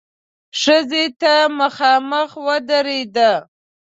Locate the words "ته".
1.21-1.33